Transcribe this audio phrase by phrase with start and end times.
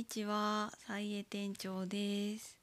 [0.00, 2.58] にちは、菜江店長です。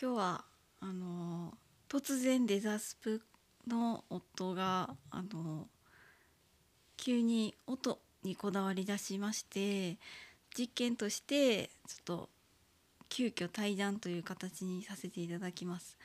[0.00, 0.44] 今日は
[0.78, 1.52] あの
[1.88, 3.20] 突然デザスプ
[3.66, 5.66] の夫があの
[6.96, 9.98] 急に音にこだわり出しまして、
[10.56, 12.28] 実験としてちょっと
[13.08, 15.98] 急遽対談という形にさせていただきます。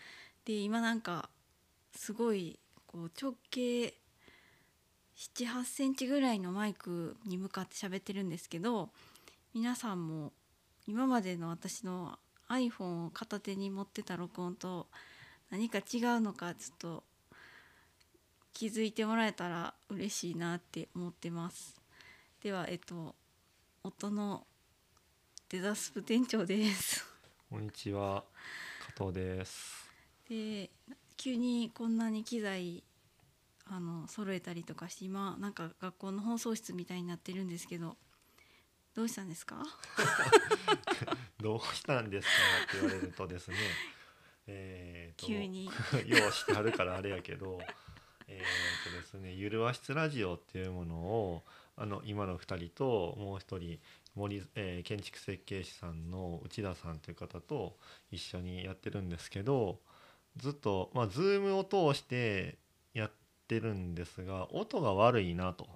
[0.45, 1.29] で、今なんか
[1.95, 2.57] すごい
[2.87, 3.93] こう直径
[5.15, 8.89] 78センチぐらいのマイクに向かって喋ってるんですけど
[9.53, 10.31] 皆さんも
[10.85, 14.87] 今までの私の iPhone を片手に持ってた録音と
[15.49, 17.03] 何か違うのかちょっと
[18.53, 21.75] 気づいてもらえたら嬉しいなって思ってます。
[22.43, 23.15] ではえっと
[23.83, 24.45] 夫の
[25.49, 27.07] デザスプ店長です。
[27.49, 28.23] こんにちは、
[28.95, 29.89] 加藤です。
[30.29, 30.69] で
[31.17, 32.83] 急にこんなに機材
[33.65, 37.97] あの揃えたりとかして今なんか学校の放送室みたいになってるんですけど
[38.95, 39.63] どうしたんですか？
[41.41, 42.33] どうしたんですか
[42.67, 43.57] って言われるとですね、
[44.47, 45.65] えーと急に。
[46.05, 47.59] ようしてはるからあれやけど、
[48.27, 51.45] えーとですね、ゆるわ室ラジオっていうものを
[51.77, 53.79] あの今の2人ともう一人
[54.15, 57.77] 森、えー建築設計士さんの内田さんという方と
[58.11, 59.79] 一緒にやってるんですけど
[60.35, 62.57] ずっとまあ Zoom を通して
[62.93, 63.11] やっ
[63.47, 65.69] てるんですが音が悪いなと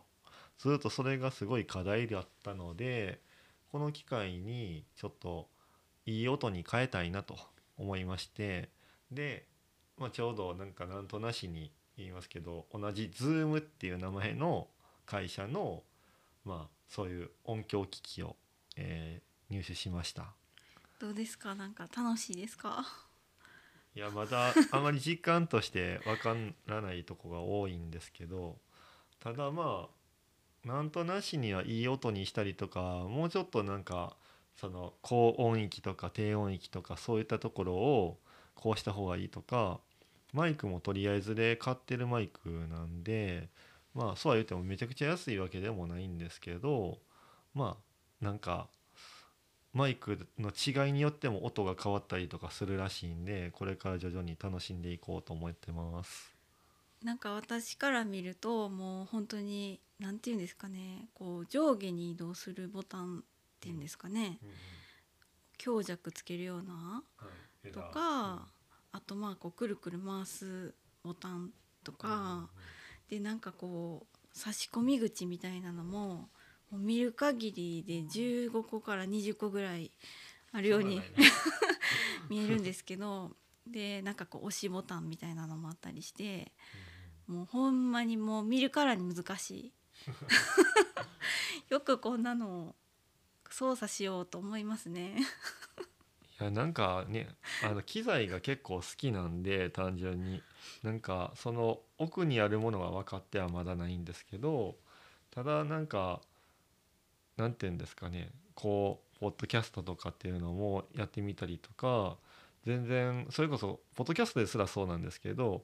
[0.60, 3.20] ずっとそれがすごい課題だったので
[3.72, 5.50] この機会にちょっと
[6.06, 7.38] いい音に変えたいなと
[7.78, 8.70] 思いまして
[9.12, 9.46] で、
[9.98, 14.68] まあ、ちょうどなんかなんとなしに言いますけど同じ Zoom っていう名前の
[15.06, 15.84] 会社の
[16.46, 18.36] まあそういう音響機器を、
[18.78, 20.34] えー入手しました。
[21.00, 21.54] どうですか？
[21.54, 22.84] なんか楽しいですか？
[23.94, 28.58] いやまだあまり実感としてわからないとこが多いんですけど
[29.20, 29.90] ただまあ
[30.66, 32.80] なんとなしにはいい音にしたりとか
[33.10, 34.16] もうちょっとなんか
[34.56, 38.18] その高音域とか低音域とかそういったところを
[38.56, 39.80] こうした方がいいとか
[40.32, 43.50] マイクもとりあえずで買ってるマイクなんで
[43.94, 47.00] まあそうは言ってもめちゃくちゃ安いわけでもないんですけど
[47.54, 47.78] ま
[48.22, 48.68] あなんか
[49.74, 56.32] マイクの違いによっても音が変わったりとかするらしいんでこれから徐々に楽しんでいこうと思ってます。
[57.04, 63.22] なんか私から見るともう本当に何て言うんですかねこう上下に移動するボタンっ
[63.62, 64.38] ていうんですかね
[65.58, 67.04] 強弱つけるような
[67.72, 68.50] とか
[68.92, 71.52] あとまあこうくるくる回すボタン
[71.86, 72.50] とか
[73.10, 76.28] でなんかこう差し込み口みたいなのも
[76.70, 79.92] もう見る限りで15個から20個ぐらい
[80.52, 81.02] あるように
[82.30, 83.32] 見えるんですけど
[83.66, 86.52] でなんかこう押しボタンみたいなのもあったりして
[87.26, 89.74] もうほんまにもう見るからに難しい
[91.70, 92.76] よくこんなの
[93.50, 95.18] 操作しようと思いますね。
[96.40, 97.30] いやなんかね
[97.64, 100.42] あの機材が結構好きなんで単純に
[100.82, 104.76] なんかその奥にあるものは分かってはまだないんですけど
[105.30, 106.22] ただなんか
[107.38, 112.18] なんて言うんですかねこうポッドキャストとかっていうのもやってみたりとか
[112.66, 115.64] 全然それこそポッドキャストですらそうなんですけど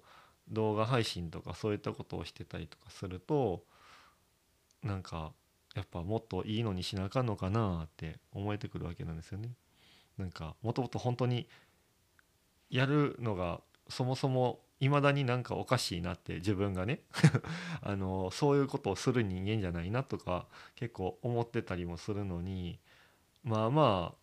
[0.50, 3.64] 動画配信とかそういったことをしてたりとかすると
[4.84, 5.34] なんか
[5.76, 9.52] やっぱもっといいのにしなあかんのかなって思えてくるわけなんですよね。
[10.18, 11.48] なんかもともと本当に
[12.70, 17.02] やるのがそもそもいまだになんかおかしいなって自分がね
[17.82, 22.80] あのそういうことをする人間じゃないなとか結構思ってたりもするのに
[23.44, 24.16] まあま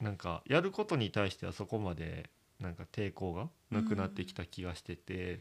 [0.00, 5.40] あなんかやることに対してはそこまでなんか抵抗がなくなってきた気がしてて、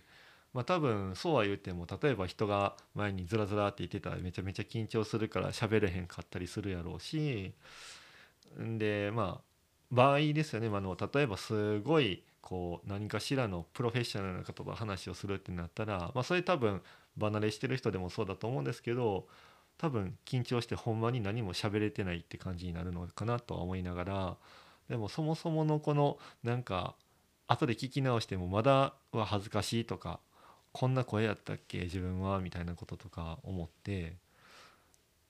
[0.54, 7.54] まあ多分そうは言っても例えば人が前にずらずらって言ってたらめちゃめちゃ緊張するから喋れへんかったりするやろうし
[8.62, 9.52] んでまあ
[9.92, 16.82] 場合ですよね、まあ、あの例えばすごいこう何かしらのプロフェッショナルな方と話をするってなったら、まあ、それ多分
[17.20, 19.28] 離れしてる人でもそうだと思うんですけど
[19.78, 24.38] 多分緊張してほんまに何も喋れてないって感じになるのかなとは思いながら
[24.90, 26.96] でもそもそものこのなんか
[27.48, 30.20] 後で聞き直してもまだは恥ずかしいとか
[30.72, 31.82] こんな声やったっけ？
[31.82, 32.40] 自分は？
[32.40, 34.14] みたいなこととか思って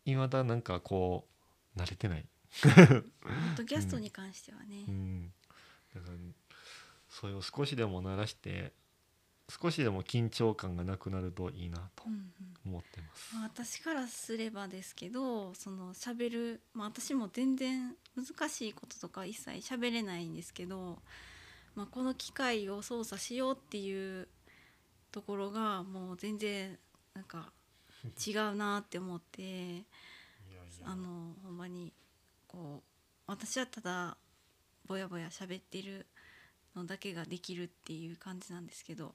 [0.06, 1.26] いまだなんかこ
[1.76, 2.26] う慣れてない。
[2.64, 3.04] ポッ
[3.56, 5.32] ドキャストに関してはね、うん、
[5.96, 6.14] だから
[7.10, 8.74] それを少しでも慣らして
[9.50, 12.24] 少しでも緊張感がなくなるといいなとうんうん。
[12.66, 13.36] 思ってます。
[13.36, 21.00] まあ、私からすればですけどその喋る、まあ、私も全然難しいこととか一切喋れないんですけど、
[21.76, 24.28] まあ、この機械を操作しようっていう
[25.12, 26.78] ところがもう全然
[27.14, 27.52] なんか
[28.26, 29.84] 違うなって思って
[30.84, 31.94] あのほんまに
[32.48, 32.82] こ
[33.28, 34.18] 私はただ
[34.88, 36.08] ぼやぼや喋ってる
[36.76, 39.14] のだけができるっていう感じなんですけど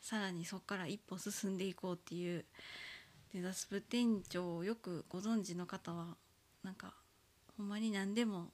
[0.00, 2.44] さらにそこから一歩進んでいこうっていう
[3.34, 6.16] デザスプ店長をよくご存知の方は
[6.62, 6.94] なんか
[7.56, 8.48] ほんまに何でも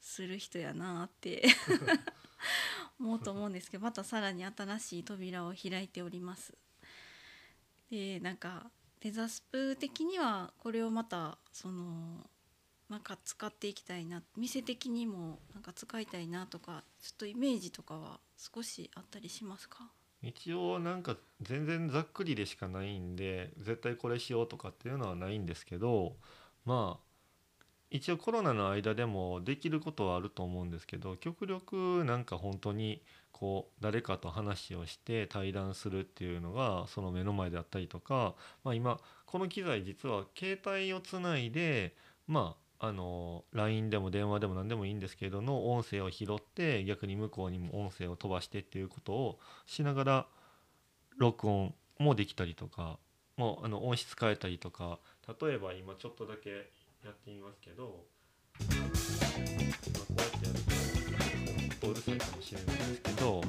[0.00, 1.42] する人やなって
[3.00, 6.54] 思うと思うんですけどまたさらに新しい扉を開いております。
[7.90, 8.70] でなんか
[9.00, 12.28] デザスプ的にはこれをまたその
[12.88, 19.90] なんか使っていきたいな店的にもなんか使いたいなとかちょっとイメージとかは少しあったりしますか？
[20.22, 26.16] 一応なんか全然ざっくりでしかないんで絶対これしようとかっていうのはないんですけど
[26.66, 27.09] まあ
[27.90, 33.02] 一応コロナの間でもできることはあると思うんですけど極力なんか本当に
[33.32, 38.34] こう誰かと話をして対談するっていうのがその目の前であったりとか、
[38.64, 41.94] まあ、今この機材実は携帯をつないで
[42.26, 50.26] まああの LINE でも電話でも何でもいいんですけどの音声を拾って逆に向こうにも音声を飛ばしてっていうことをしながら
[51.18, 52.98] 録音もできたりとか
[53.36, 54.98] もうあの音質変えたりとか
[55.40, 56.70] 例えば今ちょっとだけ
[57.04, 58.04] やってみますけど、
[58.58, 63.42] まあ、こうやってやるとうるさいかもしれないですけどこ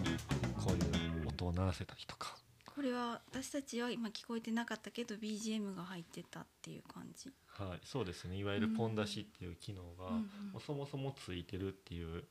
[0.69, 2.36] ういう音を鳴らせたりとか。
[2.74, 7.30] これは私たちは今聞こえてなかったけど BGM が入ってたっていう感じ。
[7.48, 8.38] はい、そうですね。
[8.38, 10.21] いわゆるポン出しっていう機能が、うんうん
[10.53, 12.24] もうそもそもついてるっていう、はい、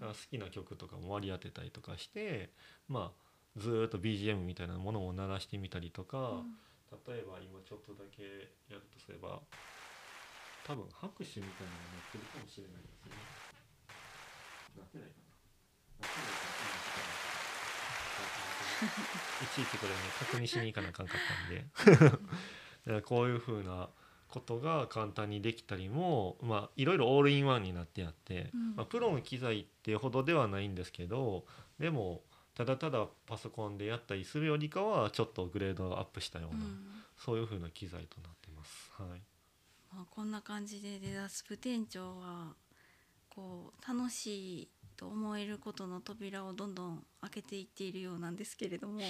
[0.00, 2.50] だから好きな曲とかも割り当てたりとかして
[2.88, 6.54] まあずーっと BGM みたいなものを鳴らしてみたりとか、うん。
[7.06, 8.22] 例えば今ちょっとだけ
[8.72, 9.40] やるとすれば
[10.68, 13.12] 多分拍手みたいなのが鳴ってるかもしれないですね。
[14.76, 17.08] 鳴ってないかな鳴ってないかな
[19.42, 22.20] いちいちこれね確認しに行かなあかんかったんでだか
[22.86, 23.88] らこういうふうな
[24.28, 31.46] ことが簡単にできたりもまあいろいろオールインワンになってあって、うんまあ、プロの機材ってほどではないんですけど
[31.80, 32.20] でも
[32.54, 36.84] ただただパソコンでやったりするよりかはちょっとグレードアップしたような、うん
[37.18, 38.92] そういうふうな機材となってます。
[38.96, 39.37] はい
[39.92, 42.54] まあ、こんな感じでデザスプ店長は
[43.28, 49.00] こう楽しいと思えることの扉をどんどん開けていっているようなんですけれども。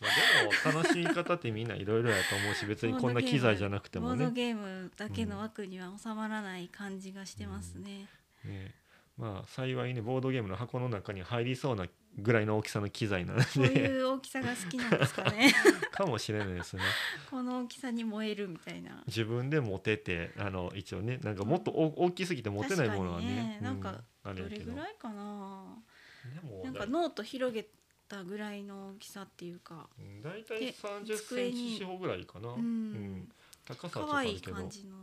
[0.00, 4.16] まあ、でも楽しみ方ってみんないろいろやと思うし別にこんな機材じゃなくてもね。
[4.16, 8.08] ボードゲームだけの枠には収まらない感じがしてますね。
[8.44, 8.74] ね
[9.18, 11.86] まあ幸いねボードゲームの箱の中に入りそうな
[12.18, 15.52] ぐらいの大きさの機材なのそういでう大きさが好きなんですかね。
[15.92, 16.82] かもしれないですね。
[17.30, 19.02] この大きさに燃えるみたいな。
[19.06, 23.58] 自分で持ててあの一応ねなんかもっとお大きすぎて持てないものはねね。
[23.60, 23.90] なんか
[24.24, 24.48] うんあれど。
[24.48, 25.76] れぐらいかな。
[26.34, 27.66] でもなんかノート広げ
[28.08, 31.74] たぐらいの大きさっていうか、うん大体で30セ机に。
[31.74, 33.28] ンチ四方ぐらいかな、うん。
[33.64, 34.96] 高さはちょっとあるけど、感じの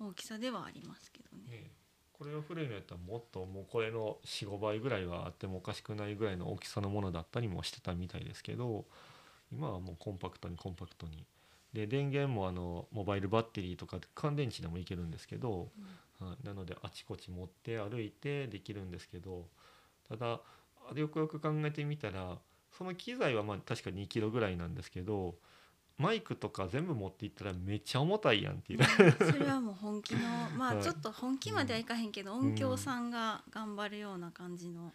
[0.00, 1.58] 大きさではありますけどうんね。
[1.58, 1.70] ね
[2.18, 8.84] これが古いのやったらもっともうこれの45倍ぐらいはあってもおかしくないぐらいの大きさのものだったりもしてたみたいですけど
[9.52, 11.24] 今はもうコンパクトにコンパクトに。
[11.72, 15.70] で電源もあのモバイルバッテリーとか乾電池でもいけるんですけど、
[16.20, 19.48] はい、なのであちこち持って歩いてできるんですけど
[20.08, 20.40] ただ
[20.94, 22.38] よくよく考えてみたら
[22.78, 25.34] その機材はまあ確か2キロぐらいなんですけど
[25.98, 29.32] マイクとか全部持っていったらめっちゃ重たいやんっていう、うん。
[29.32, 30.20] それはもう本気の
[30.56, 30.78] まはい。
[30.78, 34.92] あちょっと本気まではいかへんけど、音響さんが頑張るような感じの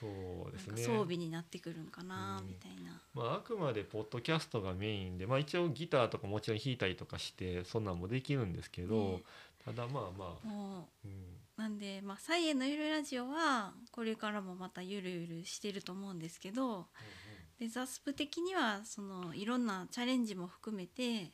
[0.00, 0.06] そ
[0.48, 0.82] うですね。
[0.82, 3.00] 装備になってくるんかなうんみたいな。
[3.14, 9.22] まあ、あくまでポッドキャストがメインで、まあ、一応ギターとかもちろん弾いたりとかしてそんなんもできるんですけど、ね。
[9.64, 16.86] ただまあまあ、もうん、うなんでまあ「サイエンのゆるラジオ」はこれからもまたゆるゆるしてると思うんですけど
[17.58, 21.32] でザスプ的にはそのいろんなチャレンジも含めて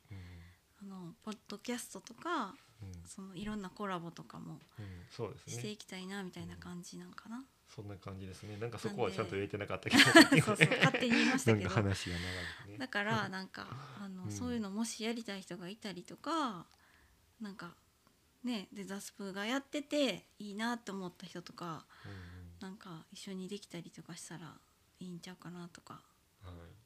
[0.81, 2.89] あのポッドキャストとかうん。
[2.89, 4.87] うんそのいろんなコラボとかもうん。
[5.11, 5.53] そうですね。
[5.55, 7.45] していきたいなみたいな感じなんかな。
[7.75, 8.57] そんな感じですね。
[8.57, 9.97] なんかそこはちゃんと言えてなかったけ
[10.41, 11.71] そうそうど勝手に言いましたけど。
[11.71, 12.79] かね。
[12.79, 13.67] だから なんか
[14.01, 14.31] あの、うん。
[14.31, 16.67] そういうのもしやりたい人がいたりとか
[17.41, 17.75] なんか
[18.43, 22.35] ねデザスプがやってていいなって思った人とかうん。
[22.61, 24.59] なんか一緒にできたりとかしたら
[25.01, 26.03] いいんちゃうかなとか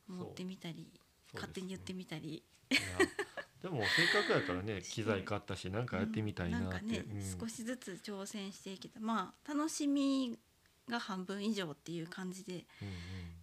[0.09, 0.91] うんはい思ってみたり、
[1.35, 2.43] 勝手に言ってみみたり、
[3.63, 7.05] でもせっかくやからね 機材買ったしなんかやってみたいなって、
[7.39, 10.39] 少しずつ挑戦していけたまあ楽しみ
[10.89, 12.67] が半分以上っていう感じで。
[12.83, 12.95] うんうん。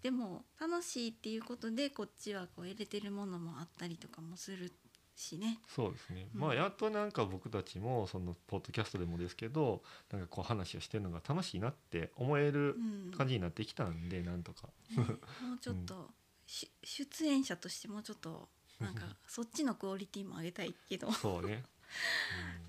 [0.01, 4.71] でも楽しいっていうことでこっちはこう入れてるものもあったりとかもする
[5.15, 5.59] しね。
[5.67, 6.41] そうですね、うん。
[6.41, 9.81] まあやっとなんか僕たちもそのポッドキャストでもですけど
[10.11, 12.79] なんかこう話をしてるのが楽しいなって思えるう
[13.09, 13.11] ん。
[13.11, 14.69] 感じになってきたんで、なんとか。
[14.89, 14.97] ね
[15.41, 18.49] もうちょっと、し出演者としてもうちょっと
[18.79, 21.63] なんか そっちのクオリティも上げたいけどっそうね、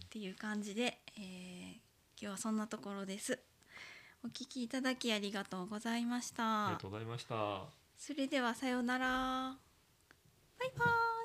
[0.01, 1.87] てっていう感じで、えー
[2.19, 3.39] 今日はそんなところです。
[4.25, 6.81] お聞きいただきありがとうございましたありが。
[6.81, 7.65] とうございました。
[7.95, 9.07] それではさようなら。
[10.59, 11.16] バイバーイ。